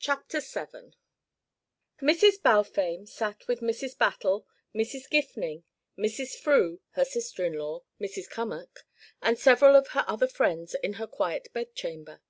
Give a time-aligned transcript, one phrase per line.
[0.00, 0.94] CHAPTER VII
[2.02, 2.42] Mrs.
[2.42, 3.96] Balfame sat with Mrs.
[3.96, 5.08] Battle, Mrs.
[5.08, 5.62] Gifning,
[5.96, 6.36] Mrs.
[6.36, 8.28] Frew, her sister in law, Mrs.
[8.28, 8.80] Cummack,
[9.22, 12.20] and several of her other friends in her quiet bed chamber.